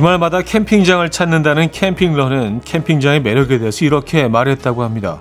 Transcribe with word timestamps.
주말마다 0.00 0.40
캠핑장을 0.40 1.10
찾는다는 1.10 1.70
캠핑러는 1.72 2.62
캠핑장의 2.64 3.20
매력에 3.20 3.58
대해서 3.58 3.84
이렇게 3.84 4.28
말했다고 4.28 4.82
합니다. 4.82 5.20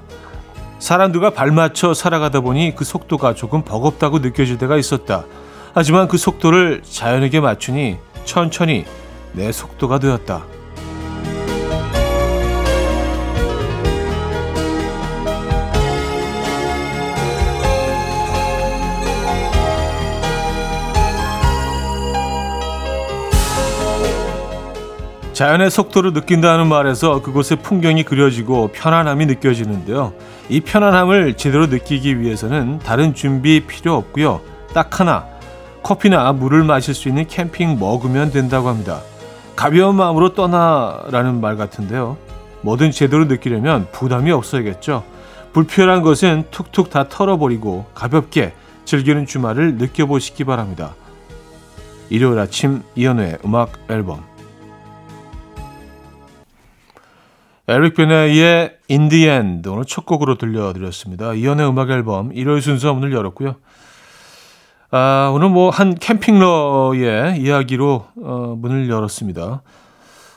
사람들과 0.80 1.32
발맞춰 1.32 1.94
살아가다 1.94 2.40
보니 2.40 2.76
그 2.78 2.86
속도가 2.86 3.34
조금 3.34 3.62
버겁다고 3.64 4.20
느껴질 4.20 4.58
때가 4.58 4.78
있었다. 4.78 5.26
하지만 5.74 6.08
그 6.08 6.18
속도를 6.18 6.82
자연에게 6.90 7.42
맞추니 7.42 7.98
천천히 8.24 8.86
내 9.34 9.52
속도가 9.52 10.00
되었다. 10.00 10.46
자연의 25.40 25.72
속도를 25.72 26.12
느낀다는 26.12 26.68
말에서 26.68 27.22
그곳의 27.22 27.60
풍경이 27.64 28.04
그려지고 28.04 28.72
편안함이 28.74 29.26
느껴지는데요. 29.26 30.12
이 30.50 30.60
편안함을 30.60 31.38
제대로 31.38 31.68
느끼기 31.68 32.20
위해서는 32.20 32.80
다른 32.80 33.14
준비 33.14 33.66
필요 33.66 33.96
없고요. 33.96 34.42
딱 34.74 35.00
하나, 35.00 35.26
커피나 35.82 36.34
물을 36.34 36.66
마실 36.66 36.94
수 36.94 37.08
있는 37.08 37.26
캠핑 37.26 37.80
먹으면 37.80 38.32
된다고 38.32 38.68
합니다. 38.68 39.00
가벼운 39.56 39.96
마음으로 39.96 40.34
떠나라는 40.34 41.40
말 41.40 41.56
같은데요. 41.56 42.18
뭐든 42.60 42.92
제대로 42.92 43.24
느끼려면 43.24 43.88
부담이 43.94 44.32
없어야겠죠. 44.32 45.06
불필요한 45.54 46.02
것은 46.02 46.48
툭툭 46.52 46.90
다 46.90 47.08
털어버리고 47.08 47.86
가볍게 47.96 48.52
즐기는 48.84 49.26
주말을 49.26 49.76
느껴보시기 49.76 50.44
바랍니다. 50.44 50.96
일요일 52.10 52.40
아침 52.40 52.84
이연우의 52.96 53.38
음악 53.46 53.72
앨범 53.90 54.29
에릭 57.70 57.94
베네의 57.94 58.78
End 58.90 59.70
오늘 59.70 59.86
첫 59.86 60.06
곡으로 60.08 60.40
들려드렸습니다. 60.40 61.34
이연의 61.36 61.70
음악 61.70 61.92
앨범 61.92 62.32
일요일 62.34 62.64
순서 62.64 62.94
문을 62.96 63.14
열었고요. 63.14 63.58
아, 64.90 65.32
오늘 65.36 65.50
뭐 65.50 65.70
한 65.70 65.94
캠핑러의 65.94 67.40
이야기로 67.40 68.08
어, 68.24 68.56
문을 68.58 68.90
열었습니다. 68.90 69.62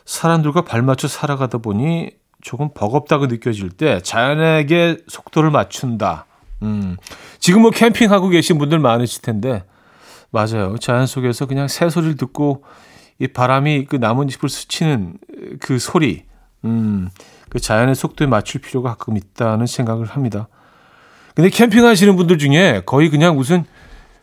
사람들과 0.05 0.63
발맞춰 0.63 1.09
살아가다 1.09 1.59
보니 1.59 2.11
조금 2.43 2.69
버겁다고 2.75 3.29
느껴질 3.29 3.71
때 3.71 4.01
자연에게 4.03 4.99
속도를 5.09 5.51
맞춘다. 5.51 6.27
음, 6.61 6.99
지금 7.39 7.63
뭐 7.63 7.71
캠핑하고 7.71 8.29
계신 8.29 8.59
분들 8.59 8.79
많으실 8.79 9.23
텐데 9.23 9.65
맞아요. 10.31 10.77
자연 10.77 11.07
속에서 11.07 11.47
그냥 11.47 11.67
새 11.67 11.89
소리를 11.89 12.17
듣고 12.19 12.65
이 13.19 13.27
바람이 13.27 13.87
그 13.87 13.97
나뭇잎을 13.97 14.51
스치는 14.51 15.15
그 15.61 15.79
소리 15.79 16.25
음, 16.65 17.09
그 17.49 17.61
자연의 17.61 17.95
속도에 17.95 18.27
맞출 18.27 18.61
필요가 18.61 18.91
가끔 18.91 19.17
있다는 19.17 19.67
생각을 19.67 20.07
합니다. 20.07 20.49
근데 21.35 21.51
캠핑하시는 21.51 22.17
분들 22.17 22.39
중에 22.39 22.83
거의 22.85 23.11
그냥 23.11 23.37
무슨 23.37 23.65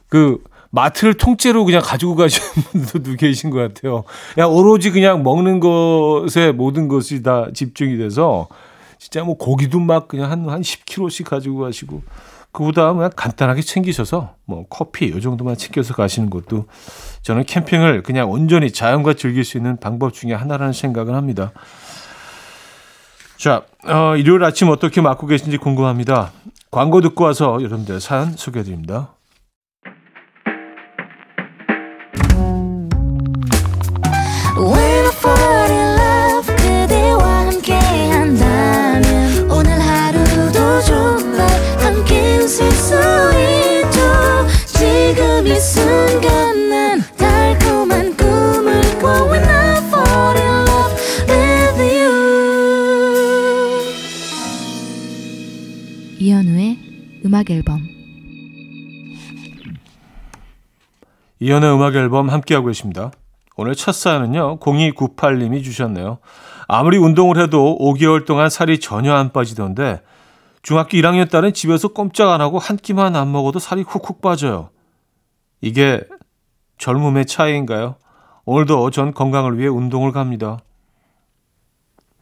그 0.08 0.44
마트를 0.72 1.16
통째로 1.16 1.66
그냥 1.66 1.81
가지고 1.84 2.16
가시는 2.16 2.50
분들도 2.86 3.18
계신 3.18 3.50
것 3.50 3.58
같아요. 3.59 4.04
그냥 4.34 4.52
오로지 4.52 4.92
그냥 4.92 5.23
먹는 5.23 5.59
것에 5.59 6.52
모든 6.52 6.88
것이 6.88 7.23
다 7.23 7.48
집중이 7.54 7.98
돼서 7.98 8.48
진짜 9.00 9.24
뭐 9.24 9.36
고기도 9.38 9.80
막 9.80 10.08
그냥 10.08 10.30
한, 10.30 10.48
한 10.50 10.62
10kg씩 10.62 11.25
가지고 11.25 11.59
가시고 11.59 12.03
그보다 12.52 12.94
그냥 12.94 13.12
간단하게 13.16 13.62
챙기셔서 13.62 14.36
뭐 14.46 14.66
커피 14.69 15.08
이 15.08 15.22
정도만 15.22 15.56
챙겨서 15.56 15.94
가시는 15.94 16.30
것도 16.30 16.66
저는 17.22 17.44
캠핑을 17.46 18.03
그냥 18.03 18.30
온전히 18.30 18.72
자연과 18.72 19.13
즐길 19.13 19.44
수 19.44 19.58
있는 19.58 19.78
방법 19.78 20.13
중에 20.13 20.34
하나라는 20.34 20.74
생각을 20.74 21.16
합니다. 21.16 21.52
자, 23.39 23.61
어, 23.88 24.17
일요일 24.17 24.44
아침 24.44 24.67
어떻게 24.67 25.00
맞고 25.00 25.25
계신지 25.25 25.55
궁금합니다. 25.55 26.33
광고 26.72 27.00
듣고 27.00 27.23
와서 27.23 27.57
여러분들 27.61 28.01
사연 28.01 28.33
소개해 28.35 28.66
드립니다. 28.66 29.13
음악 34.57 35.09
이연의 61.59 61.75
음악 61.75 61.96
앨범 61.96 62.30
함께하고 62.30 62.68
계십니다. 62.68 63.12
오늘 63.58 63.75
첫 63.75 63.92
사연은요. 63.92 64.59
0298님이 64.59 65.64
주셨네요. 65.64 66.20
아무리 66.68 66.97
운동을 66.97 67.38
해도 67.38 67.78
5개월 67.80 68.25
동안 68.25 68.50
살이 68.50 68.80
전혀 68.80 69.14
안 69.14 69.31
빠지던데 69.31 70.02
중학교 70.62 70.92
1학년 70.92 71.30
딸은 71.30 71.53
집에서 71.53 71.90
꼼짝 71.90 72.30
안 72.30 72.42
하고 72.42 72.59
한 72.59 72.78
끼만 72.78 73.16
안 73.16 73.31
먹어도 73.31 73.59
살이 73.59 73.81
훅훅 73.81 74.22
빠져요. 74.22 74.69
이게 75.62 76.02
젊음의 76.78 77.25
차이인가요? 77.25 77.96
오늘도 78.46 78.92
전 78.92 79.14
건강을 79.14 79.58
위해 79.58 79.68
운동을 79.68 80.12
갑니다. 80.14 80.59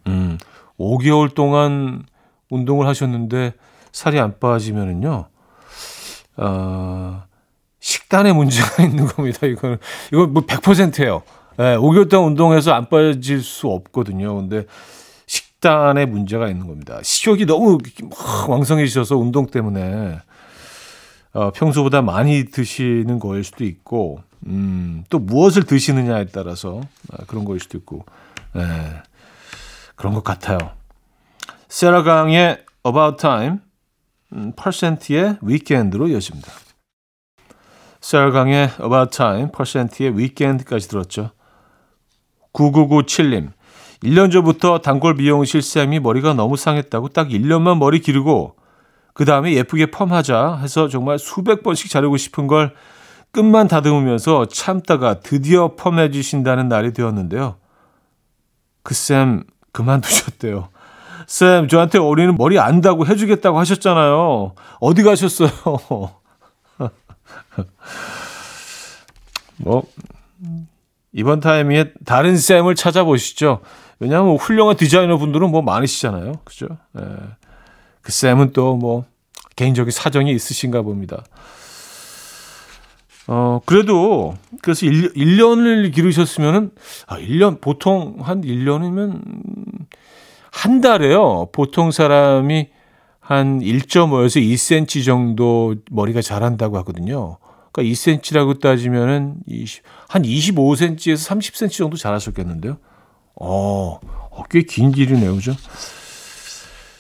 음, 0.08 0.38
5개월 0.80 1.34
동안 1.34 2.03
운동을 2.50 2.88
하셨는데 2.88 3.53
살이 3.92 4.20
안 4.20 4.40
빠지면은요, 4.40 5.26
어, 6.38 7.27
식단에 7.80 8.34
문제가 8.34 8.84
있는 8.86 9.06
겁니다. 9.06 9.46
이거는, 9.48 9.78
이거 10.12 10.28
뭐 10.28 10.44
100%예요. 10.46 11.24
예, 11.60 11.76
5개월 11.76 12.10
동안 12.10 12.30
운동해서 12.30 12.74
안 12.74 12.88
빠질 12.90 13.42
수 13.42 13.68
없거든요. 13.68 14.36
근데 14.36 14.66
식단에 15.26 16.06
문제가 16.06 16.50
있는 16.50 16.68
겁니다. 16.68 17.00
식욕이 17.02 17.46
너무 17.46 17.80
왕성해지셔서 18.48 19.18
운동 19.18 19.48
때문에, 19.48 20.20
어, 21.34 21.52
평소보다 21.52 22.02
많이 22.02 22.46
드시는 22.46 23.20
거일 23.20 23.44
수도 23.44 23.64
있고, 23.64 24.22
음, 24.46 25.04
또 25.09 25.18
무엇을 25.20 25.64
드시느냐에 25.64 26.28
따라서 26.28 26.82
아, 27.12 27.24
그런 27.26 27.44
거일 27.44 27.59
수도 27.59 27.78
있고, 27.78 28.06
예, 28.56 28.62
그런 29.96 30.14
것 30.14 30.24
같아요. 30.24 30.58
세라 31.70 32.04
강의 32.04 32.64
About 32.86 33.18
Time 33.18 33.58
음, 34.34 34.54
퍼센트의 34.56 35.38
위켄드로 35.42 36.08
이어집니다. 36.08 36.52
셀강의 38.07 38.69
About 38.81 39.18
Time, 39.18 39.51
퍼센트의 39.51 40.18
위켄드까지 40.18 40.88
들었죠. 40.88 41.31
9997님, 42.53 43.51
1년 44.01 44.31
전부터 44.31 44.79
단골 44.79 45.16
미용실 45.16 45.62
쌤이 45.62 46.00
머리가 46.00 46.34
너무 46.34 46.56
상했다고 46.56 47.09
딱 47.09 47.28
1년만 47.28 47.79
머리 47.79 48.00
기르고 48.00 48.56
그 49.13 49.25
다음에 49.25 49.51
예쁘게 49.56 49.88
펌하자 49.88 50.59
해서 50.62 50.88
정말 50.88 51.19
수백 51.19 51.63
번씩 51.63 51.91
자르고 51.91 52.16
싶은 52.16 52.47
걸 52.47 52.73
끝만 53.34 53.67
다듬으면서 53.67 54.46
참다가 54.46 55.19
드디어 55.19 55.75
펌해 55.75 56.09
주신다는 56.12 56.69
날이 56.69 56.94
되었는데요. 56.94 57.58
그 58.84 58.93
쌤 58.93 59.43
그만두셨대요. 59.73 60.70
쌤, 61.28 61.67
저한테 61.67 61.99
어린이는 61.99 62.37
머리 62.37 62.58
안다고 62.58 63.05
해주겠다고 63.05 63.59
하셨잖아요. 63.59 64.53
어디 64.79 65.03
가셨어요? 65.03 65.49
뭐, 69.58 69.84
이번 71.14 71.40
타이밍에 71.40 71.94
다른 72.06 72.38
쌤을 72.38 72.76
찾아보시죠. 72.76 73.62
왜냐하면 74.00 74.35
훌륭한 74.35 74.78
디자이너 74.78 75.18
분들은 75.18 75.50
뭐 75.50 75.62
많으시잖아요. 75.62 76.34
그죠? 76.44 76.68
예. 77.00 77.03
그 78.02 78.12
쌤은 78.12 78.53
또 78.53 78.76
뭐, 78.76 79.06
개인적인 79.56 79.91
사정이 79.91 80.32
있으신가 80.32 80.84
봅니다. 80.84 81.24
어, 83.28 83.59
그래도, 83.66 84.35
그래서 84.62 84.85
1, 84.85 85.14
1년을 85.14 85.94
기르셨으면은, 85.94 86.72
아, 87.08 87.20
1년, 87.20 87.59
보통 87.59 88.18
한 88.22 88.41
1년이면, 88.41 89.22
한 90.52 90.82
달에요. 90.82 91.50
보통 91.52 91.91
사람이 91.91 92.70
한 93.28 93.59
1.5에서 93.59 94.41
2cm 94.41 95.03
정도 95.06 95.76
머리가 95.91 96.22
자란다고 96.22 96.78
하거든요. 96.78 97.38
그러니까 97.74 97.94
2cm라고 97.94 98.62
따지면은 98.62 99.35
20, 99.47 99.84
한 100.08 100.22
25cm에서 100.22 101.38
30cm 101.38 101.72
정도 101.72 101.97
자라셨겠는데요. 101.97 102.78
어, 103.35 104.00
어 104.32 104.44
꽤 104.50 104.64
긴 104.64 104.91
길이네요. 104.94 105.35
그죠? 105.35 105.53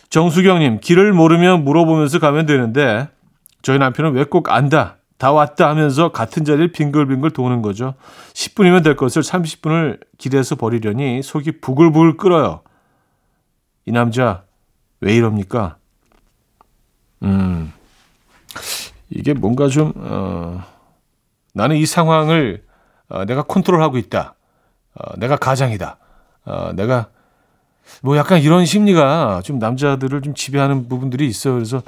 정수경님, 0.09 0.81
길을 0.81 1.13
모르면 1.13 1.63
물어보면서 1.63 2.19
가면 2.19 2.45
되는데, 2.45 3.07
저희 3.61 3.77
남편은 3.77 4.11
왜 4.13 4.25
꼭 4.25 4.49
안다, 4.49 4.97
다 5.17 5.31
왔다 5.31 5.69
하면서 5.69 6.11
같은 6.11 6.43
자리를 6.43 6.73
빙글빙글 6.73 7.31
도는 7.31 7.61
거죠. 7.61 7.93
10분이면 8.33 8.83
될 8.83 8.97
것을 8.97 9.21
30분을 9.21 9.99
길에서 10.17 10.55
버리려니 10.55 11.23
속이 11.23 11.61
부글부글 11.61 12.17
끓어요. 12.17 12.61
이 13.85 13.91
남자 13.93 14.43
왜 14.99 15.15
이럽니까? 15.15 15.77
음, 17.23 17.73
이게 19.17 19.33
뭔가 19.33 19.67
좀, 19.67 19.93
어, 19.95 20.63
나는 21.55 21.75
이 21.75 21.87
상황을 21.87 22.63
어, 23.09 23.25
내가 23.25 23.41
컨트롤하고 23.41 23.97
있다. 23.97 24.35
어, 24.93 25.17
내가 25.17 25.37
가장이다. 25.37 25.97
어, 26.45 26.71
내가 26.75 27.07
뭐 28.03 28.15
약간 28.15 28.39
이런 28.41 28.65
심리가 28.65 29.41
좀 29.43 29.57
남자들을 29.57 30.21
좀 30.21 30.35
지배하는 30.35 30.87
부분들이 30.87 31.25
있어요. 31.25 31.55
그래서 31.55 31.81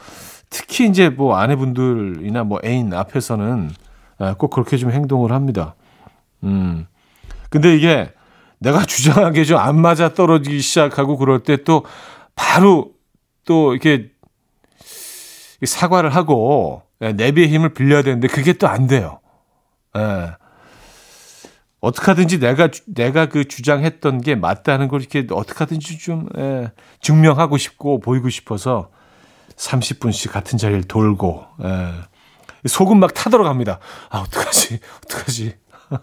특히 0.49 0.87
이제 0.87 1.09
뭐 1.09 1.35
아내분들이나 1.35 2.43
뭐 2.45 2.59
애인 2.65 2.93
앞에서는 2.95 3.69
아, 4.17 4.33
꼭 4.33 4.49
그렇게 4.49 4.77
좀 4.77 4.91
행동을 4.91 5.31
합니다. 5.31 5.75
음. 6.43 6.87
근데 7.51 7.75
이게 7.75 8.11
내가 8.57 8.83
주장한 8.85 9.33
게좀 9.33 9.57
안 9.57 9.79
맞아 9.79 10.15
떨어지기 10.15 10.61
시작하고 10.61 11.17
그럴 11.17 11.43
때 11.43 11.57
또 11.57 11.85
바로 12.33 12.91
또 13.45 13.73
이렇게 13.73 14.09
사과를 15.65 16.09
하고 16.15 16.83
예, 17.01 17.13
내비의 17.13 17.47
힘을 17.50 17.73
빌려야 17.73 18.01
되는데 18.03 18.27
그게 18.27 18.53
또 18.53 18.67
안 18.67 18.88
돼요. 18.88 19.19
예. 19.97 20.31
어떻게 21.81 22.06
하든지 22.07 22.39
내가 22.39 22.69
내가 22.88 23.27
그 23.27 23.47
주장했던 23.47 24.21
게 24.21 24.35
맞다는 24.35 24.89
걸 24.89 25.00
이렇게 25.00 25.25
어떻게 25.31 25.59
하든지 25.59 25.97
좀 25.97 26.27
예, 26.38 26.71
증명하고 27.01 27.57
싶고 27.57 28.00
보이고 28.00 28.29
싶어서 28.29 28.89
30분씩 29.56 30.31
같은 30.31 30.57
자리를 30.57 30.83
돌고 30.83 31.45
예. 31.63 31.94
속은 32.67 33.00
막 33.00 33.13
타들어갑니다. 33.13 33.79
아 34.09 34.19
어떡하지 34.19 34.79
어떡하지 35.06 35.56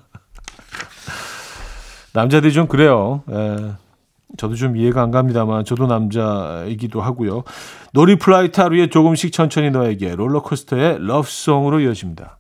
남자들이 2.15 2.53
좀 2.55 2.67
그래요. 2.67 3.23
예. 3.31 3.75
저도 4.37 4.55
좀 4.55 4.77
이해가 4.77 5.03
안 5.03 5.11
갑니다만 5.11 5.65
저도 5.65 5.87
남자이기도 5.87 7.01
하고요. 7.01 7.45
노리플라이의 7.93 8.61
하루에 8.61 8.89
조금씩 8.89 9.33
천천히 9.33 9.71
너에게 9.71 10.15
롤러코스터의 10.15 10.99
Love 11.01 11.27
Song으로 11.27 11.81
이어집니다. 11.81 12.39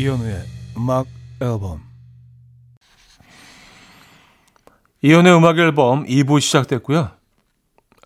이현우의 0.00 0.44
음악 0.78 1.06
앨범 1.42 1.82
이연의 5.02 5.36
음악 5.36 5.58
앨범 5.58 6.04
2부 6.06 6.40
시작됐고요. 6.40 7.10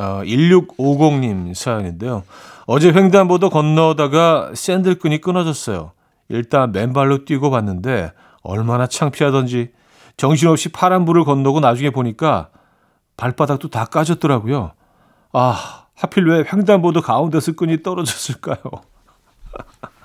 어, 0.01 0.23
1650님 0.25 1.55
사연인데요. 1.55 2.25
어제 2.67 2.93
횡단보도 2.93 3.49
건너다가 3.51 4.51
샌들끈이 4.55 5.21
끊어졌어요. 5.21 5.93
일단 6.29 6.73
맨발로 6.73 7.25
뛰고 7.27 7.51
봤는데 7.51 8.13
얼마나 8.43 8.89
창피하던지 8.89 9.71
정신없이 10.17 10.71
파란불을 10.71 11.25
건너고 11.25 11.61
나중에 11.61 11.91
보니까 11.91 12.49
발바닥도 13.17 13.71
다 13.71 13.85
까졌더라고요. 13.85 14.73
아, 15.33 15.87
하필 15.95 16.27
왜 16.27 16.45
횡단보도 16.53 17.03
가운데서 17.03 17.53
끈이 17.53 17.85
떨어졌을까요? 17.85 18.59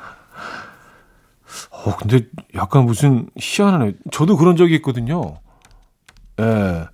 어, 1.86 1.96
근데 1.98 2.22
약간 2.56 2.86
무슨 2.86 3.30
희한하네. 3.38 3.94
저도 4.12 4.38
그런 4.38 4.56
적이 4.56 4.76
있거든요. 4.76 5.36
예. 6.40 6.86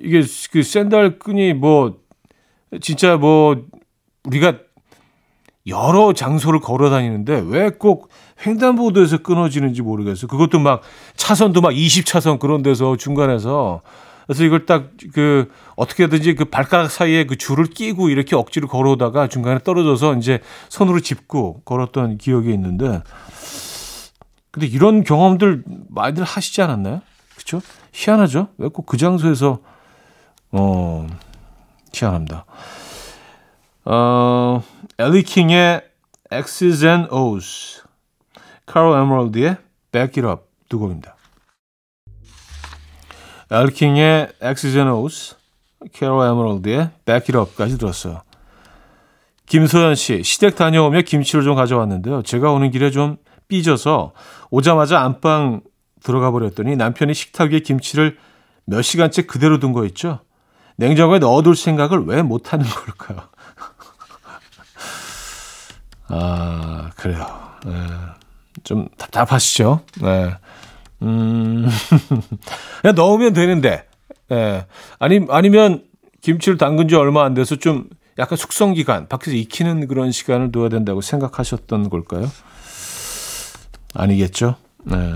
이게 0.00 0.22
그 0.52 0.62
샌들 0.62 1.18
끈이 1.18 1.54
뭐 1.54 1.98
진짜 2.80 3.16
뭐 3.16 3.64
우리가 4.24 4.58
여러 5.66 6.12
장소를 6.12 6.60
걸어 6.60 6.90
다니는데 6.90 7.42
왜 7.46 7.70
꼭 7.70 8.08
횡단보도에서 8.46 9.18
끊어지는지 9.18 9.80
모르겠어요. 9.80 10.28
그것도 10.28 10.58
막 10.58 10.82
차선도 11.16 11.60
막 11.62 11.70
20차선 11.70 12.38
그런 12.38 12.62
데서 12.62 12.96
중간에서 12.96 13.80
그래서 14.26 14.44
이걸 14.44 14.66
딱 14.66 14.90
그 15.12 15.50
어떻게든지 15.76 16.34
그 16.34 16.44
발가락 16.46 16.90
사이에 16.90 17.24
그 17.24 17.36
줄을 17.36 17.66
끼고 17.66 18.08
이렇게 18.08 18.36
억지로 18.36 18.68
걸어오다가 18.68 19.28
중간에 19.28 19.60
떨어져서 19.62 20.16
이제 20.16 20.40
손으로 20.68 21.00
짚고 21.00 21.62
걸었던 21.64 22.18
기억이 22.18 22.52
있는데 22.52 23.02
근데 24.54 24.68
이런 24.68 25.02
경험들 25.02 25.64
많이들 25.88 26.22
하시지 26.22 26.62
않았나요? 26.62 27.02
그렇죠? 27.34 27.60
희한하죠? 27.92 28.50
왜 28.58 28.68
꼭 28.68 28.86
그 28.86 28.96
장소에서 28.96 29.58
어 30.52 31.08
희한합니다. 31.92 32.44
어 33.84 34.62
엘리 34.96 35.24
킹의 35.24 35.82
X's 36.30 36.84
and 36.86 37.08
O's, 37.10 37.82
카로 38.64 38.96
에머럴드의 38.96 39.56
Back 39.90 40.22
It 40.22 40.32
Up 40.32 40.44
두 40.68 40.78
곡입니다. 40.78 41.16
엘리 43.50 43.72
킹의 43.72 44.28
X's 44.40 44.76
and 44.76 44.90
O's, 44.90 45.34
캐로 45.92 46.24
에머럴드의 46.24 46.90
Back 47.04 47.34
It 47.34 47.36
Up까지 47.36 47.76
들었어요. 47.76 48.22
김소연 49.46 49.96
씨, 49.96 50.22
시댁 50.22 50.54
다녀오며 50.54 51.02
김치를 51.02 51.42
좀 51.42 51.56
가져왔는데요. 51.56 52.22
제가 52.22 52.52
오는 52.52 52.70
길에 52.70 52.92
좀 52.92 53.16
삐져서 53.48 54.12
오자마자 54.50 55.00
안방 55.00 55.62
들어가 56.02 56.30
버렸더니 56.30 56.76
남편이 56.76 57.14
식탁 57.14 57.50
위에 57.52 57.60
김치를 57.60 58.18
몇 58.66 58.82
시간째 58.82 59.22
그대로 59.22 59.58
둔 59.58 59.72
거 59.72 59.84
있죠. 59.86 60.20
냉장고에 60.76 61.18
넣어둘 61.18 61.56
생각을 61.56 62.04
왜 62.06 62.22
못하는 62.22 62.66
걸까요? 62.66 63.28
아 66.08 66.90
그래요. 66.96 67.26
네. 67.64 67.72
좀 68.62 68.88
답답하시죠? 68.98 69.80
네. 70.00 70.34
음, 71.02 71.66
그냥 72.82 72.94
넣으면 72.94 73.32
되는데. 73.32 73.86
네. 74.28 74.66
아니 74.98 75.20
아니면 75.28 75.84
김치를 76.20 76.56
담근 76.58 76.88
지 76.88 76.94
얼마 76.94 77.24
안 77.24 77.34
돼서 77.34 77.56
좀 77.56 77.88
약간 78.18 78.36
숙성 78.36 78.74
기간, 78.74 79.08
밖에서 79.08 79.36
익히는 79.36 79.88
그런 79.88 80.12
시간을 80.12 80.52
둬야 80.52 80.68
된다고 80.68 81.00
생각하셨던 81.00 81.90
걸까요? 81.90 82.30
아니겠죠? 83.94 84.56
네. 84.84 85.14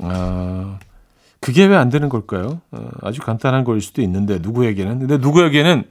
아, 0.00 0.78
그게 1.40 1.64
왜 1.66 1.76
안 1.76 1.88
되는 1.88 2.08
걸까요? 2.08 2.60
어, 2.72 2.88
아주 3.02 3.20
간단한 3.20 3.64
거일 3.64 3.80
수도 3.80 4.02
있는데 4.02 4.38
누구에게는 4.40 4.98
근데 5.00 5.16
누구에게는 5.18 5.84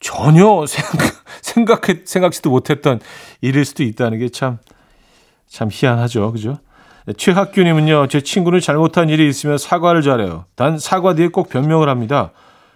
전혀 0.00 0.64
생각, 0.66 1.24
생각해 1.42 2.02
생각지도 2.04 2.50
못했던 2.50 3.00
일일 3.40 3.64
수도 3.64 3.82
있다는 3.82 4.18
게 4.18 4.28
참참 4.28 5.68
희한하죠, 5.70 6.30
그죠? 6.32 6.58
네, 7.06 7.14
최학규님은요, 7.14 8.06
제 8.08 8.20
친구는 8.20 8.60
잘못한 8.60 9.08
일이 9.08 9.28
있으면 9.28 9.56
사과를 9.58 10.02
잘해요. 10.02 10.44
단 10.54 10.78
사과 10.78 11.14
뒤에 11.14 11.28
꼭 11.28 11.48
변명을 11.48 11.88
합니다. 11.88 12.30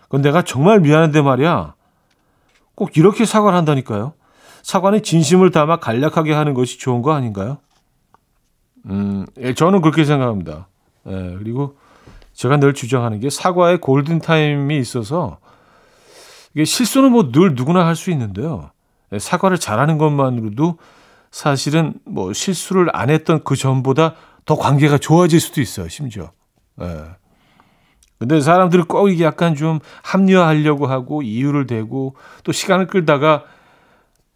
그건 0.05 0.23
내가 0.23 0.43
정말 0.43 0.81
미안한데 0.81 1.21
말이야. 1.23 1.75
꼭 2.75 2.97
이렇게 2.97 3.25
사과를 3.26 3.57
한다니까요. 3.59 4.14
사과는 4.62 5.02
진심을 5.02 5.50
담아 5.50 5.76
간략하게 5.76 6.33
하는 6.33 6.55
것이 6.55 6.79
좋은 6.79 7.02
거 7.02 7.12
아닌가요? 7.12 7.59
음, 8.87 9.27
예, 9.39 9.55
저는 9.55 9.81
그렇게 9.81 10.05
생각합니다. 10.05 10.69
예, 11.07 11.37
그리고 11.39 11.77
제가 12.33 12.57
늘 12.59 12.75
주장하는 12.75 13.21
게 13.21 13.31
사과의 13.31 13.79
골든 13.81 14.21
타임이 14.21 14.79
있어서 14.79 15.39
이게 16.55 16.65
실수는 16.65 17.12
뭐 17.12 17.31
늘 17.33 17.55
누구나 17.55 17.87
할 17.87 17.95
수 17.97 18.11
있는데요. 18.11 18.71
예, 19.12 19.19
사과를 19.19 19.59
잘하는 19.59 19.99
것만으로도 19.99 20.79
사실은 21.31 21.95
뭐 22.05 22.33
실수를 22.33 22.89
안 22.93 23.11
했던 23.11 23.43
그 23.45 23.57
전보다 23.57 24.15
더 24.45 24.57
관계가 24.57 24.99
좋아질 24.99 25.41
수도 25.41 25.61
있어요, 25.61 25.89
심지어. 25.89 26.31
예. 26.81 27.05
근데 28.19 28.41
사람들은 28.41 28.85
꼭 28.85 29.09
이게 29.09 29.25
약간 29.25 29.55
좀 29.57 29.81
합리화하려고 30.05 30.87
하고 30.87 31.23
이유를 31.23 31.67
대고 31.67 32.15
또 32.45 32.53
시간을 32.53 32.87
끌다가 32.87 33.45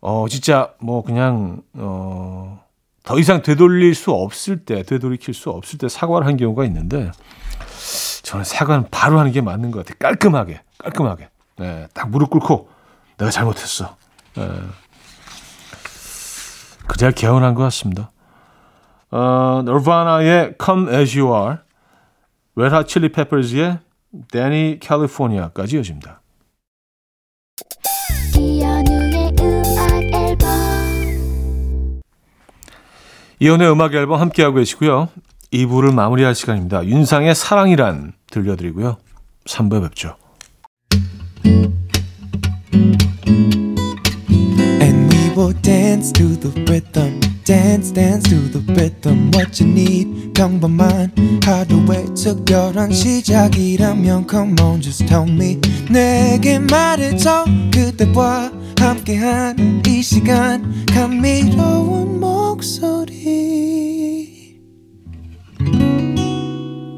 어 0.01 0.27
진짜 0.29 0.73
뭐 0.81 1.03
그냥 1.03 1.63
어 1.75 2.65
더 3.07 3.19
이상 3.21 3.41
되돌릴 3.41 3.95
수 3.95 4.11
없을 4.11 4.65
때 4.65 4.83
되돌이킬 4.83 5.33
수 5.33 5.51
없을 5.51 5.79
때 5.79 5.89
사과를 5.89 6.27
한 6.27 6.37
경우가 6.37 6.65
있는데 6.65 7.13
저는 8.25 8.45
사과는 8.45 8.89
바로 8.91 9.21
하는 9.21 9.31
게 9.31 9.41
맞는 9.41 9.71
것 9.71 9.87
같아요. 9.87 9.97
깔끔하게 10.01 10.61
깔끔하게 10.79 11.29
네, 11.59 11.87
딱 11.95 12.11
무릎 12.11 12.31
꿇고 12.31 12.69
내가 13.17 13.31
잘못했어. 13.31 13.97
네. 14.35 14.49
그래야 16.89 17.13
개운한 17.13 17.55
것 17.55 17.63
같습니다. 17.63 18.11
어, 19.13 19.63
너바나의 19.65 20.57
Come 20.63 20.93
As 20.93 21.17
You 21.17 21.33
Are, 21.33 21.59
Hot 22.59 22.89
Chili 22.89 23.13
Peppers의 23.13 23.79
Danny 24.33 24.81
California까지 24.83 25.77
이어집니다. 25.77 26.23
이연의 33.39 33.71
음악 33.71 33.95
앨범 33.95 34.21
함께하고 34.21 34.57
계시고요. 34.57 35.09
2부를 35.53 35.93
마무리할 35.93 36.35
시간입니다. 36.35 36.85
윤상의 36.87 37.35
사랑이란 37.35 38.13
들려드리고요. 38.31 38.97
3부에 39.47 39.83
뵙죠. 39.83 40.17
Dance 45.63 46.13
to 46.13 46.37
the 46.39 46.65
rhythm. 46.67 47.19
Dance, 47.45 47.91
dance 47.91 48.23
to 48.31 48.39
the 48.53 48.61
rhythm. 48.75 49.33
What 49.35 49.61
you 49.61 49.69
need, 49.73 50.33
평범한 50.33 51.11
하루의 51.45 52.15
특별한 52.15 52.93
시작이라면 52.93 54.29
Come 54.31 54.55
on, 54.61 54.81
just 54.81 55.05
tell 55.07 55.29
me. 55.29 55.59
내게 55.91 56.61
말해줘. 56.61 57.47
그대와 57.73 58.53
함께한 58.79 59.83
이 59.89 60.03
시간. 60.03 60.87
감미로운 60.95 62.21
목소리. 62.47 63.01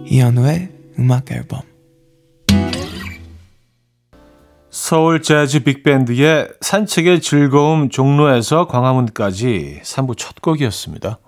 이현우의 0.07 0.69
음악 0.99 1.33
앨범. 1.33 1.63
서울 4.71 5.23
재즈 5.23 5.65
빅밴드의 5.65 6.49
산책의 6.61 7.23
즐거움 7.23 7.89
종로에서 7.89 8.67
광화문까지 8.67 9.81
3부 9.83 10.19
첫 10.19 10.41
곡이었습니다. 10.43 11.19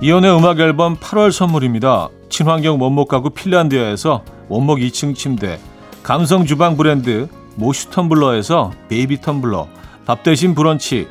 이현우의 0.00 0.36
음악 0.36 0.58
앨범 0.60 0.96
8월 0.96 1.30
선물입니다. 1.30 2.08
친환경 2.28 2.80
원목 2.80 3.08
가구 3.08 3.30
핀란드에서 3.30 4.24
원목 4.48 4.78
2층 4.78 5.14
침대, 5.14 5.60
감성 6.02 6.44
주방 6.46 6.76
브랜드 6.76 7.28
모슈 7.56 7.90
텀블러에서 7.90 8.70
베이비 8.88 9.18
텀블러, 9.18 9.66
밥 10.06 10.22
대신 10.22 10.54
브런치, 10.54 11.06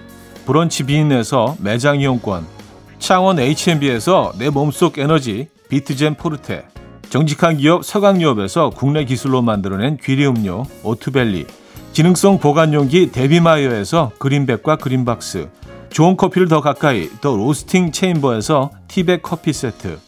브런치 0.46 0.84
빈에서 0.84 1.56
매장 1.60 2.00
이용권, 2.00 2.46
창원 3.00 3.40
H&B에서 3.40 4.34
내 4.38 4.50
몸속 4.50 4.98
에너지 4.98 5.50
비트젠 5.70 6.16
포르테, 6.16 6.68
정직한 7.10 7.58
기업 7.58 7.84
서강유업에서 7.84 8.72
국내 8.72 9.06
기술로 9.06 9.42
만들어낸 9.42 9.98
귀리 10.02 10.26
음료 10.26 10.66
오투벨리, 10.84 11.46
기능성 11.94 12.40
보관용기 12.40 13.12
데비마이어에서 13.12 14.12
그린백과 14.18 14.78
그린박스, 14.78 15.50
좋은 15.90 16.16
커피를 16.16 16.48
더 16.48 16.62
가까이 16.62 17.10
더 17.20 17.36
로스팅 17.36 17.92
체인버에서 17.92 18.72
티백 18.88 19.22
커피 19.24 19.52
세트, 19.52 20.00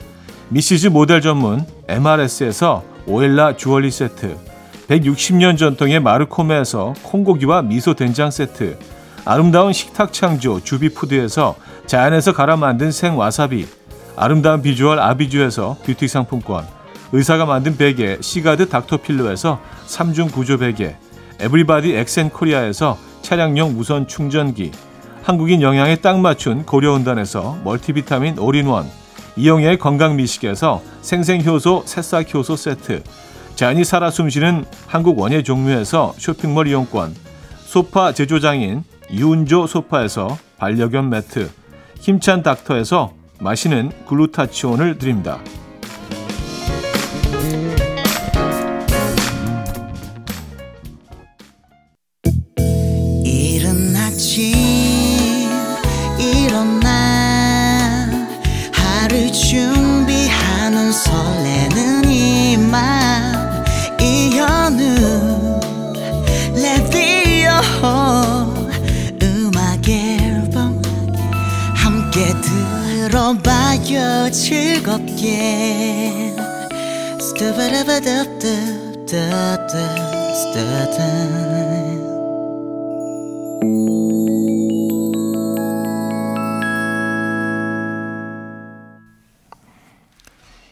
Mrs. 0.50 0.88
모델 0.88 1.20
전문 1.22 1.66
MRS에서 1.88 2.84
오엘라 3.06 3.58
주얼리 3.58 3.92
세트, 3.92 4.53
160년 4.88 5.58
전통의 5.58 6.00
마르코메에서 6.00 6.94
콩고기와 7.04 7.62
미소 7.62 7.94
된장 7.94 8.32
세트, 8.32 8.78
아름다운 9.26 9.72
식탁 9.72 10.12
창조 10.12 10.62
주비푸드에서 10.62 11.56
자연에서 11.86 12.34
갈아 12.34 12.58
만든 12.58 12.92
생와사비, 12.92 13.66
아름다운 14.16 14.62
비주얼 14.62 15.00
아비주에서 15.00 15.78
뷰티 15.86 16.08
상품권, 16.08 16.66
의사가 17.14 17.46
만든 17.46 17.78
베개 17.78 18.18
시가드 18.22 18.70
닥터필로에서 18.70 19.60
3중 19.88 20.32
구조 20.32 20.58
베개, 20.58 20.96
에브리바디 21.40 21.96
엑센코리아에서 21.96 22.98
차량용 23.22 23.76
무선 23.76 24.08
충전기, 24.08 24.72
한국인 25.24 25.62
영양에 25.62 25.96
딱 25.98 26.20
맞춘 26.20 26.66
고려온단에서 26.66 27.60
멀티비타민 27.64 28.38
올인원, 28.38 28.86
이영애의 29.38 29.80
건강미식에서 29.80 30.82
생생효소 31.02 31.84
새싹효소 31.86 32.58
세트, 32.58 33.04
자연이 33.56 33.84
살아 33.84 34.10
숨쉬는 34.10 34.66
한국 34.88 35.20
원예 35.20 35.44
종묘에서 35.44 36.14
쇼핑몰 36.18 36.68
이용권, 36.68 37.16
소파 37.66 38.12
제조장인 38.12 38.84
유운조 39.12 39.68
소파에서 39.68 40.38
반려견 40.58 41.10
매트, 41.10 41.50
힘찬 42.00 42.44
닥터에서 42.44 43.14
마시는 43.40 43.92
글루타치온을 44.08 44.98
드립니다. 44.98 45.40
준비하는 59.54 60.92
설레는 60.92 62.10
이맘 62.10 63.33
들어봐요 73.04 74.32
즐겁게 74.32 76.34
스타바라바답답답답답 77.20 79.74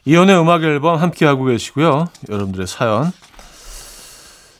이연의 0.05 0.39
음악 0.39 0.63
앨범 0.63 0.97
함께하고 0.97 1.43
계시고요. 1.45 2.05
여러분들의 2.29 2.67
사연 2.67 3.11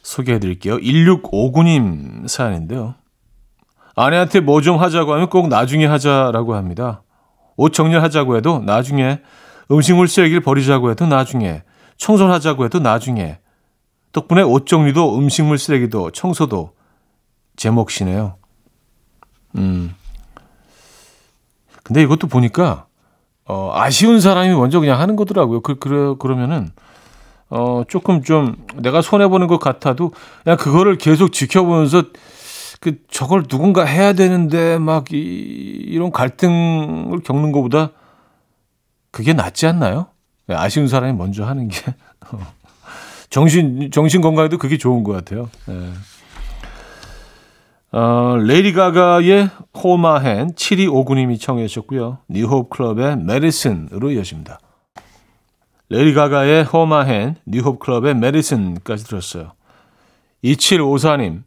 소개해 0.04 0.40
드릴게요. 0.40 0.78
1659님 0.78 2.28
사연인데요. 2.28 2.96
아내한테 3.96 4.42
뭐 4.42 4.62
좀 4.62 4.78
하자고 4.78 5.13
하면 5.13 5.30
꼭 5.30 5.48
나중에 5.48 5.86
하자라고 5.86 6.56
합니다. 6.56 7.04
옷 7.58 7.74
정리하자고 7.74 8.38
해도 8.38 8.60
나중에, 8.60 9.22
음식물 9.70 10.08
쓰레기를 10.08 10.41
버리자고 10.41 10.91
해도 10.91 11.05
나중에, 11.05 11.63
청소를 11.98 12.34
하자고 12.34 12.65
해도 12.65 12.79
나중에. 12.79 13.39
덕분에 14.12 14.41
옷 14.41 14.65
정리도 14.65 15.17
음식물 15.17 15.58
쓰레기도 15.58 16.12
청소도 16.12 16.74
제 17.55 17.70
몫이네요. 17.70 18.36
음. 19.55 19.96
근데 21.84 22.01
이것도 22.01 22.27
보니까 22.27 22.88
어, 23.46 23.72
아쉬운 23.74 24.22
사람이 24.22 24.53
먼저 24.55 24.79
그냥 24.79 25.00
하는 25.00 25.15
거더라고요. 25.15 25.62
그, 25.62 25.75
그래, 25.75 26.15
그러면은, 26.20 26.72
어, 27.50 27.84
조금 27.88 28.24
좀 28.24 28.55
내가 28.75 29.01
손해 29.01 29.27
보는 29.27 29.48
것 29.48 29.60
같아도 29.60 30.13
그냥 30.43 30.58
그거를 30.58 30.98
계속 30.98 31.34
지켜보면서 31.34 32.03
그, 32.82 32.98
저걸 33.12 33.44
누군가 33.44 33.86
해야 33.86 34.14
되는데 34.14 34.80
막 34.80 35.14
이, 35.14 35.16
이런 35.16 36.12
갈등을 36.12 37.20
겪는 37.24 37.52
것보다 37.52 37.92
그게 39.12 39.34
낫지 39.34 39.68
않나요? 39.68 40.08
네, 40.48 40.56
아쉬운 40.56 40.88
사람이 40.88 41.14
먼저 41.14 41.46
하는 41.46 41.68
게. 41.68 41.78
정신, 43.30 43.92
정신 43.92 44.22
건강에도 44.22 44.58
그게 44.58 44.78
좋은 44.78 45.04
것 45.04 45.14
같아요. 45.14 45.50
네. 45.68 45.92
어, 47.92 48.38
레이디 48.38 48.74
가가의 48.74 49.52
Hold 49.75 50.08
My 50.08 50.24
Hand 50.24 50.56
7259님이 50.56 51.40
청해 51.40 51.68
주셨고요. 51.68 52.18
뉴홉 52.30 52.72
클럽의 52.72 53.18
Medicine으로 53.18 54.10
이어집니다. 54.12 54.60
레이디 55.90 56.16
가가의 56.16 56.64
Hold 56.63 56.90
My 56.90 57.03
Hand, 57.03 57.36
뉴홉 57.46 57.78
클럽의 57.78 58.16
Medicine까지 58.16 59.04
들었어요. 59.04 59.52
2754님, 60.44 61.44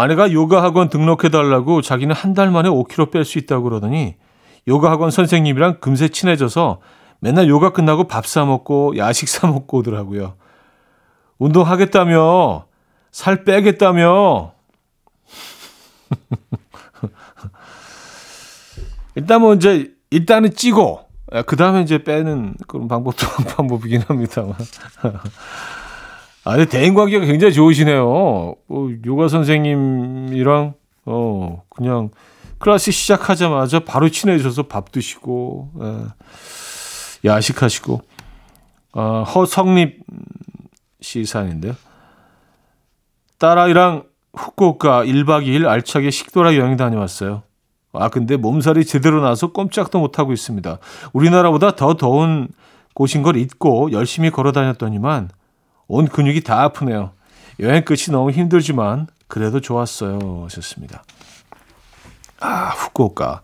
아내가 0.00 0.32
요가 0.32 0.62
학원 0.62 0.88
등록해 0.88 1.28
달라고 1.30 1.82
자기는 1.82 2.14
한 2.14 2.34
달 2.34 2.50
만에 2.50 2.68
5kg 2.68 3.10
뺄 3.10 3.24
수 3.24 3.38
있다고 3.38 3.64
그러더니 3.64 4.16
요가 4.68 4.90
학원 4.90 5.10
선생님이랑 5.10 5.80
금세 5.80 6.08
친해져서 6.08 6.80
맨날 7.20 7.48
요가 7.48 7.72
끝나고 7.72 8.04
밥 8.04 8.26
사 8.26 8.44
먹고 8.44 8.96
야식 8.96 9.28
사 9.28 9.46
먹고 9.48 9.78
오더라고요. 9.78 10.34
운동하겠다며 11.38 12.66
살 13.10 13.44
빼겠다며 13.44 14.52
일단 19.16 19.40
뭐 19.40 19.54
이제 19.54 19.92
일단은 20.10 20.54
찌고 20.54 21.00
그 21.46 21.56
다음에 21.56 21.82
이제 21.82 22.04
빼는 22.04 22.54
그런 22.68 22.86
방법도 22.88 23.26
한 23.26 23.46
방법이긴 23.56 24.02
합니다만. 24.06 24.54
아, 26.48 26.56
근데 26.56 26.64
대인 26.64 26.94
관계가 26.94 27.26
굉장히 27.26 27.52
좋으시네요. 27.52 28.06
뭐, 28.06 28.90
요가 29.04 29.28
선생님이랑 29.28 30.72
어 31.04 31.62
그냥 31.68 32.08
클래스 32.58 32.90
시작하자마자 32.90 33.80
바로 33.80 34.08
친해져서 34.08 34.62
밥 34.62 34.90
드시고 34.90 35.70
예, 35.82 37.28
야식하시고 37.28 38.00
어, 38.94 39.24
허성립 39.24 40.00
시 41.02 41.26
사연인데요. 41.26 41.74
딸아이랑 43.36 44.04
후쿠오카 44.32 45.04
1박 45.04 45.44
2일 45.46 45.66
알차게 45.66 46.10
식도락 46.10 46.56
여행 46.56 46.78
다녀왔어요. 46.78 47.42
아, 47.92 48.08
근데 48.08 48.38
몸살이 48.38 48.86
제대로 48.86 49.20
나서 49.20 49.52
꼼짝도 49.52 49.98
못하고 49.98 50.32
있습니다. 50.32 50.78
우리나라보다 51.12 51.76
더 51.76 51.92
더운 51.92 52.48
곳인 52.94 53.22
걸 53.22 53.36
잊고 53.36 53.92
열심히 53.92 54.30
걸어 54.30 54.52
다녔더니만 54.52 55.28
온 55.88 56.06
근육이 56.06 56.42
다 56.42 56.62
아프네요. 56.62 57.12
여행 57.60 57.84
끝이 57.84 58.06
너무 58.10 58.30
힘들지만 58.30 59.08
그래도 59.26 59.60
좋았어요. 59.60 60.44
하셨습니다. 60.44 61.02
아, 62.40 62.68
후쿠오카. 62.70 63.42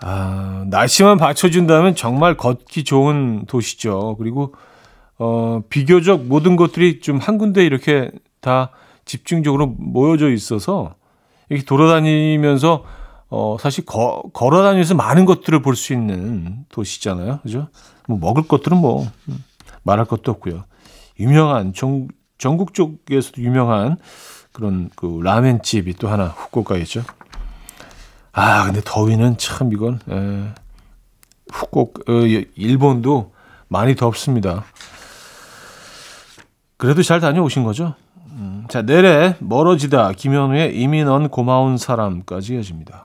아, 0.00 0.64
날씨만 0.68 1.16
받쳐준다면 1.18 1.94
정말 1.96 2.36
걷기 2.36 2.84
좋은 2.84 3.46
도시죠. 3.46 4.16
그리고, 4.18 4.54
어, 5.18 5.62
비교적 5.68 6.26
모든 6.26 6.56
것들이 6.56 7.00
좀 7.00 7.18
한 7.18 7.38
군데 7.38 7.64
이렇게 7.64 8.10
다 8.40 8.70
집중적으로 9.04 9.66
모여져 9.66 10.30
있어서 10.30 10.94
이렇게 11.48 11.64
돌아다니면서 11.64 12.84
어, 13.30 13.56
사실 13.60 13.84
거, 13.84 14.22
걸어 14.32 14.62
다니면서 14.62 14.94
많은 14.94 15.24
것들을 15.24 15.60
볼 15.62 15.74
수 15.74 15.92
있는 15.92 16.64
도시잖아요. 16.70 17.40
그죠? 17.42 17.68
뭐 18.06 18.18
먹을 18.18 18.42
것들은 18.46 18.76
뭐 18.78 19.06
음, 19.28 19.44
말할 19.82 20.06
것도 20.06 20.30
없고요. 20.32 20.64
유명한 21.18 21.72
전, 21.72 22.08
전국 22.38 22.74
쪽에서도 22.74 23.42
유명한 23.42 23.96
그런 24.52 24.90
그 24.96 25.20
라멘 25.22 25.62
집이 25.62 25.94
또 25.94 26.08
하나 26.08 26.26
후쿠오카에 26.26 26.80
있죠. 26.80 27.02
아, 28.32 28.64
근데 28.64 28.80
더위는 28.84 29.36
참 29.36 29.72
이건 29.72 30.00
에, 30.08 30.54
후쿠 31.52 31.92
어, 32.08 32.12
일본도 32.56 33.32
많이 33.68 33.94
덥습니다. 33.94 34.64
그래도 36.76 37.02
잘 37.02 37.20
다녀오신 37.20 37.64
거죠? 37.64 37.94
음, 38.30 38.64
자, 38.68 38.82
내래 38.82 39.36
멀어지다 39.40 40.12
김현우의 40.12 41.04
넌 41.04 41.28
고마운 41.28 41.76
사람까지 41.76 42.54
이어집니다. 42.54 43.04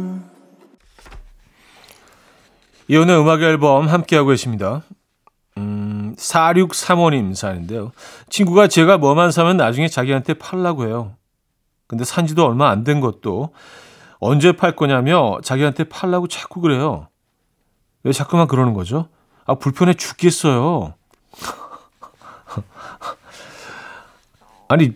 이혼의 2.91 3.17
음악 3.17 3.41
앨범 3.41 3.87
함께하고 3.87 4.29
계십니다. 4.31 4.83
음, 5.57 6.13
4635님 6.17 7.33
사연인데요. 7.35 7.93
친구가 8.29 8.67
제가 8.67 8.97
뭐만 8.97 9.31
사면 9.31 9.55
나중에 9.55 9.87
자기한테 9.87 10.33
팔라고 10.33 10.85
해요. 10.85 11.15
근데 11.87 12.03
산 12.03 12.27
지도 12.27 12.45
얼마 12.45 12.69
안 12.69 12.83
된 12.83 12.99
것도 12.99 13.53
언제 14.19 14.51
팔 14.51 14.75
거냐며 14.75 15.39
자기한테 15.41 15.85
팔라고 15.85 16.27
자꾸 16.27 16.59
그래요. 16.59 17.07
왜 18.03 18.11
자꾸만 18.11 18.47
그러는 18.47 18.73
거죠? 18.73 19.07
아, 19.45 19.55
불편해 19.55 19.93
죽겠어요. 19.93 20.93
아니, 24.67 24.91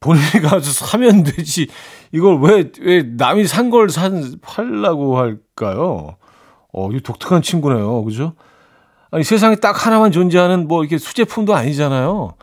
본인이 0.00 0.30
가서 0.42 0.72
사면 0.72 1.24
되지. 1.24 1.68
이걸 2.12 2.40
왜, 2.40 2.72
왜 2.80 3.02
남이 3.02 3.46
산 3.46 3.68
걸 3.68 3.90
산, 3.90 4.38
팔라고 4.40 5.18
할까요? 5.18 6.16
어, 6.72 6.90
이 6.92 7.00
독특한 7.00 7.42
친구네요. 7.42 8.04
그죠? 8.04 8.34
아니, 9.10 9.24
세상에 9.24 9.56
딱 9.56 9.86
하나만 9.86 10.12
존재하는 10.12 10.68
뭐 10.68 10.84
이게 10.84 10.98
수제품도 10.98 11.54
아니잖아요. 11.54 12.34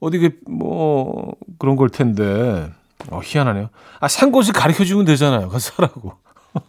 어디 0.00 0.18
그, 0.18 0.30
뭐, 0.50 1.34
그런 1.58 1.76
걸 1.76 1.88
텐데. 1.88 2.70
어, 3.10 3.20
희한하네요. 3.22 3.68
아, 4.00 4.08
산 4.08 4.32
곳을 4.32 4.52
가르쳐 4.52 4.84
주면 4.84 5.04
되잖아요. 5.04 5.48
가서 5.48 5.72
사라고. 5.74 6.14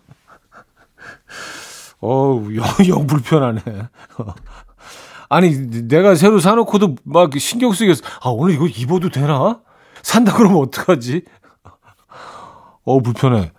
어우, 2.00 2.56
영, 2.56 2.64
영 2.88 3.08
불편하네. 3.08 3.62
아니, 5.30 5.88
내가 5.88 6.16
새로 6.16 6.40
사놓고도 6.40 6.96
막 7.04 7.32
신경 7.40 7.74
쓰겠어. 7.74 8.02
아, 8.22 8.30
오늘 8.30 8.56
이거 8.56 8.68
입어도 8.68 9.10
되나? 9.10 9.60
산다 10.02 10.34
그러면 10.36 10.60
어떡하지? 10.60 11.24
어, 12.86 13.00
불편해. 13.02 13.52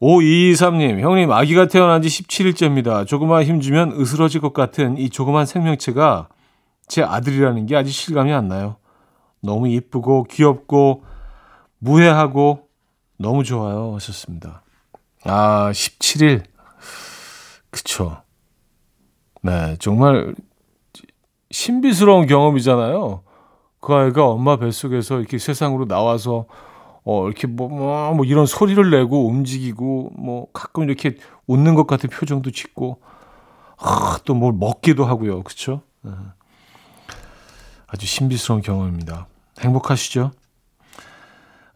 5223님, 0.00 1.00
형님, 1.00 1.32
아기가 1.32 1.66
태어난 1.68 2.02
지 2.02 2.08
17일째입니다. 2.08 3.06
조금만 3.06 3.44
힘주면 3.44 3.92
으스러질 3.92 4.40
것 4.40 4.52
같은 4.52 4.98
이 4.98 5.08
조그만 5.08 5.46
생명체가 5.46 6.28
제 6.86 7.02
아들이라는 7.02 7.66
게 7.66 7.76
아직 7.76 7.92
실감이 7.92 8.32
안 8.32 8.48
나요. 8.48 8.76
너무 9.40 9.68
이쁘고 9.68 10.24
귀엽고 10.24 11.04
무해하고 11.78 12.68
너무 13.18 13.44
좋아요. 13.44 13.94
하셨습니다. 13.94 14.62
아, 15.24 15.70
17일. 15.72 16.44
그쵸. 17.70 18.18
네, 19.42 19.76
정말 19.78 20.34
신비스러운 21.50 22.26
경험이잖아요. 22.26 23.22
그 23.80 23.94
아이가 23.94 24.26
엄마 24.26 24.56
뱃속에서 24.56 25.18
이렇게 25.20 25.38
세상으로 25.38 25.86
나와서 25.86 26.46
어, 27.06 27.26
이렇게 27.26 27.46
뭐, 27.46 27.68
뭐, 27.68 28.12
뭐 28.14 28.24
이런 28.24 28.46
소리를 28.46 28.90
내고 28.90 29.28
움직이고, 29.28 30.12
뭐 30.18 30.48
가끔 30.52 30.82
이렇게 30.82 31.16
웃는 31.46 31.74
것 31.76 31.86
같은 31.86 32.10
표정도 32.10 32.50
짓고, 32.50 33.00
아, 33.78 34.18
또 34.24 34.34
뭘 34.34 34.52
먹기도 34.52 35.04
하고요. 35.04 35.38
네. 36.02 36.10
아주 37.86 38.06
신비스러운 38.06 38.60
경험입니다. 38.60 39.28
행복하시죠? 39.60 40.32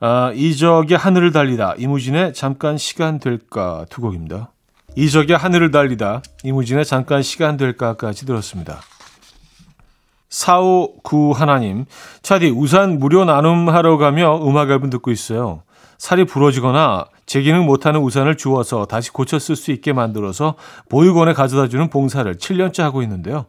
아, 0.00 0.32
이적의 0.34 0.98
하늘을 0.98 1.30
달리다. 1.30 1.74
이무진의 1.78 2.34
잠깐 2.34 2.76
시간 2.76 3.20
될까 3.20 3.86
두 3.88 4.00
곡입니다. 4.00 4.50
이적의 4.96 5.36
하늘을 5.36 5.70
달리다. 5.70 6.22
이무진의 6.42 6.84
잠깐 6.84 7.22
시간 7.22 7.56
될까까지 7.56 8.26
들었습니다. 8.26 8.80
459 10.30 11.32
하나님, 11.32 11.84
차디 12.22 12.50
우산 12.50 12.98
무료 12.98 13.24
나눔하러 13.24 13.98
가며 13.98 14.40
음악 14.46 14.70
앨범 14.70 14.88
듣고 14.90 15.10
있어요. 15.10 15.62
살이 15.98 16.24
부러지거나 16.24 17.06
제기능 17.26 17.66
못하는 17.66 18.00
우산을 18.00 18.36
주워서 18.36 18.86
다시 18.86 19.10
고쳐 19.10 19.38
쓸 19.38 19.54
수 19.54 19.70
있게 19.70 19.92
만들어서 19.92 20.54
보육원에 20.88 21.34
가져다 21.34 21.68
주는 21.68 21.90
봉사를 21.90 22.32
7년째 22.36 22.82
하고 22.82 23.02
있는데요. 23.02 23.46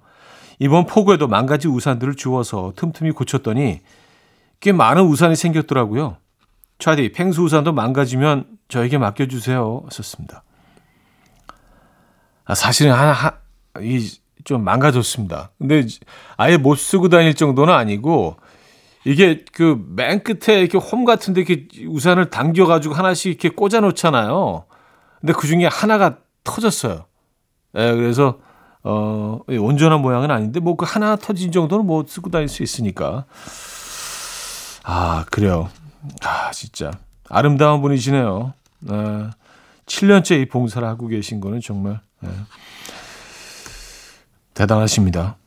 이번 0.59 0.85
폭우에도 0.85 1.27
망가진 1.27 1.71
우산들을 1.71 2.15
주워서 2.15 2.73
틈틈이 2.75 3.11
고쳤더니 3.11 3.79
꽤 4.59 4.71
많은 4.71 5.03
우산이 5.03 5.35
생겼더라고요. 5.35 6.17
차디, 6.77 7.13
펭수 7.13 7.43
우산도 7.43 7.73
망가지면 7.73 8.45
저에게 8.67 8.97
맡겨주세요. 8.97 9.83
하셨습니다. 9.85 10.43
아, 12.45 12.55
사실은 12.55 12.91
하나, 12.91 13.11
하, 13.11 13.33
이, 13.81 14.07
좀 14.43 14.63
망가졌습니다. 14.63 15.51
근데 15.57 15.85
아예 16.37 16.57
못 16.57 16.75
쓰고 16.75 17.09
다닐 17.09 17.33
정도는 17.33 17.73
아니고 17.73 18.37
이게 19.05 19.43
그 19.53 19.77
맨 19.95 20.23
끝에 20.23 20.59
이렇게 20.59 20.77
홈 20.77 21.05
같은데 21.05 21.41
이렇게 21.41 21.67
우산을 21.87 22.29
당겨가지고 22.29 22.93
하나씩 22.93 23.27
이렇게 23.27 23.49
꽂아 23.49 23.79
놓잖아요. 23.81 24.65
근데 25.19 25.33
그 25.33 25.47
중에 25.47 25.65
하나가 25.67 26.17
터졌어요. 26.43 27.05
예, 27.77 27.95
그래서 27.95 28.39
어 28.83 29.39
온전한 29.47 30.01
모양은 30.01 30.31
아닌데 30.31 30.59
뭐 30.59 30.75
그 30.75 30.85
하나 30.87 31.15
터진 31.15 31.51
정도는 31.51 31.85
뭐 31.85 32.03
쓰고 32.07 32.29
다닐 32.31 32.47
수 32.47 32.63
있으니까. 32.63 33.25
아 34.83 35.25
그래요. 35.31 35.69
아 36.23 36.51
진짜 36.51 36.91
아름다운 37.29 37.81
분이시네요. 37.81 38.53
아, 38.89 39.31
7년째 39.85 40.41
이 40.41 40.45
봉사를 40.47 40.85
하고 40.87 41.07
계신 41.07 41.39
거는 41.39 41.61
정말. 41.61 41.99
예. 42.23 42.29
대단하십니다. 44.61 45.37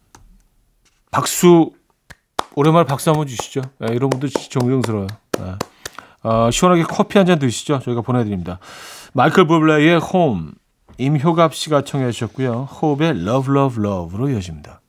박수 1.13 1.71
오랜만에 2.57 2.85
박수 2.85 3.11
한번 3.11 3.29
주시죠. 3.29 3.63
네, 3.79 3.93
이런 3.93 4.11
분들 4.11 4.29
정성스러워요. 4.31 5.07
네. 5.39 5.55
어, 6.25 6.51
시원하게 6.51 6.83
커피 6.83 7.19
한 7.19 7.27
잔 7.27 7.39
드시죠. 7.39 7.79
저희가 7.79 8.01
보내드립니다. 8.01 8.59
마이클 9.13 9.47
부블레의 9.47 10.01
홈 10.01 10.53
임효갑 10.99 11.55
씨가 11.55 11.83
청해 11.83 12.11
주셨고요. 12.11 12.65
호흡의 12.65 13.11
Love 13.11 13.55
Love 13.55 13.85
Love로 13.85 14.31
이어집니다. 14.31 14.81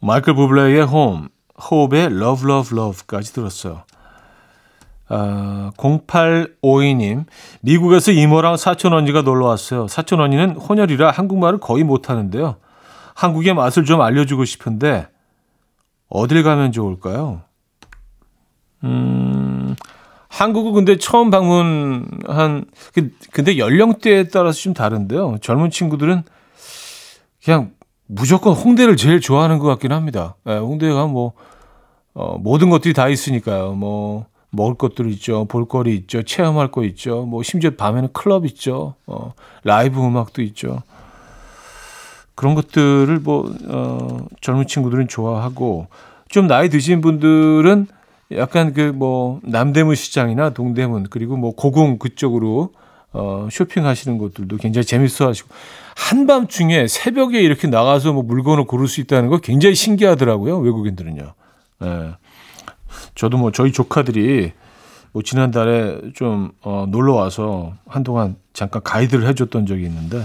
마이클 0.00 0.34
부블레의 0.34 0.82
홈 0.84 1.28
호흡의 1.70 2.06
Love 2.06 2.50
Love 2.50 2.76
Love까지 2.76 3.32
들었어요. 3.34 3.84
아, 5.08 5.70
0852님, 5.76 7.26
미국에서 7.60 8.10
이모랑 8.12 8.56
사촌 8.56 8.92
언니가 8.92 9.22
놀러 9.22 9.46
왔어요. 9.46 9.86
사촌 9.88 10.20
언니는 10.20 10.56
혼혈이라 10.56 11.10
한국말을 11.10 11.60
거의 11.60 11.84
못하는데요. 11.84 12.56
한국의 13.14 13.54
맛을 13.54 13.84
좀 13.84 14.00
알려주고 14.00 14.44
싶은데, 14.44 15.06
어딜 16.08 16.42
가면 16.42 16.72
좋을까요? 16.72 17.42
음, 18.84 19.74
한국을 20.28 20.72
근데 20.72 20.96
처음 20.98 21.30
방문한, 21.30 22.66
그- 22.92 23.10
근데 23.32 23.58
연령대에 23.58 24.28
따라서 24.28 24.58
좀 24.60 24.74
다른데요. 24.74 25.38
젊은 25.40 25.70
친구들은 25.70 26.24
그냥 27.44 27.72
무조건 28.06 28.54
홍대를 28.54 28.96
제일 28.96 29.20
좋아하는 29.20 29.58
것 29.58 29.66
같긴 29.68 29.92
합니다. 29.92 30.36
예, 30.48 30.56
홍대가 30.56 31.06
뭐, 31.06 31.32
어, 32.14 32.38
모든 32.38 32.70
것들이 32.70 32.92
다 32.92 33.08
있으니까요. 33.08 33.72
뭐, 33.72 34.26
먹을 34.50 34.74
것들 34.74 35.10
있죠. 35.12 35.44
볼거리 35.46 35.94
있죠. 35.96 36.22
체험할 36.22 36.70
거 36.70 36.84
있죠. 36.84 37.24
뭐, 37.26 37.42
심지어 37.42 37.70
밤에는 37.70 38.12
클럽 38.12 38.46
있죠. 38.46 38.94
어, 39.06 39.34
라이브 39.64 40.00
음악도 40.00 40.42
있죠. 40.42 40.82
그런 42.34 42.54
것들을 42.54 43.18
뭐, 43.20 43.52
어, 43.68 44.26
젊은 44.40 44.66
친구들은 44.66 45.08
좋아하고, 45.08 45.88
좀 46.28 46.46
나이 46.46 46.68
드신 46.68 47.00
분들은 47.00 47.86
약간 48.32 48.72
그 48.72 48.92
뭐, 48.94 49.40
남대문 49.42 49.94
시장이나 49.94 50.50
동대문, 50.50 51.08
그리고 51.10 51.36
뭐, 51.36 51.54
고궁 51.54 51.98
그쪽으로, 51.98 52.72
어, 53.12 53.48
쇼핑하시는 53.50 54.18
것들도 54.18 54.56
굉장히 54.58 54.84
재밌어 54.84 55.28
하시고, 55.28 55.48
한밤중에 55.96 56.86
새벽에 56.88 57.40
이렇게 57.40 57.66
나가서 57.68 58.12
뭐 58.12 58.22
물건을 58.22 58.64
고를 58.64 58.86
수 58.86 59.00
있다는 59.00 59.30
거 59.30 59.38
굉장히 59.38 59.74
신기하더라고요. 59.74 60.58
외국인들은요. 60.58 61.32
예. 61.82 62.14
저도 63.16 63.38
뭐 63.38 63.50
저희 63.50 63.72
조카들이 63.72 64.52
뭐 65.10 65.22
지난달에 65.22 66.12
좀 66.14 66.52
어, 66.62 66.86
놀러 66.88 67.14
와서 67.14 67.72
한동안 67.88 68.36
잠깐 68.52 68.82
가이드를 68.82 69.26
해줬던 69.26 69.66
적이 69.66 69.84
있는데 69.86 70.22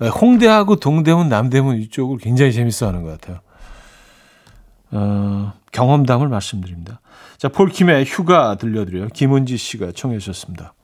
예, 0.00 0.08
홍대하고 0.08 0.76
동대문, 0.76 1.28
남대문 1.28 1.76
이쪽을 1.78 2.18
굉장히 2.18 2.52
재밌어하는 2.52 3.02
것 3.02 3.20
같아요. 3.20 3.40
어, 4.92 5.52
경험담을 5.72 6.28
말씀드립니다. 6.28 7.00
자, 7.38 7.48
폴킴의 7.48 8.04
휴가 8.04 8.54
들려드려요. 8.54 9.08
김은지 9.08 9.56
씨가 9.56 9.92
청해 9.92 10.18
주셨습니다. 10.18 10.74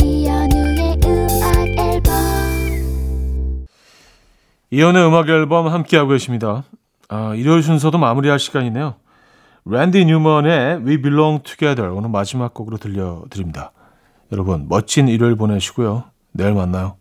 이현우의 0.00 1.00
음악 1.04 1.56
앨범 1.78 3.66
이연의 4.70 5.06
음악 5.06 5.28
앨범 5.28 5.68
함께하고 5.68 6.10
계십니다. 6.10 6.62
아, 7.08 7.34
일요일 7.34 7.62
순서도 7.64 7.98
마무리할 7.98 8.38
시간이네요. 8.38 8.94
랜디 9.64 10.04
뉴먼의 10.06 10.78
We 10.86 11.02
Belong 11.02 11.42
Together 11.42 11.92
오늘 11.94 12.08
마지막 12.08 12.54
곡으로 12.54 12.78
들려드립니다. 12.78 13.72
여러분 14.32 14.66
멋진 14.68 15.08
일요일 15.08 15.36
보내시고요. 15.36 16.04
내일 16.32 16.54
만나요. 16.54 16.99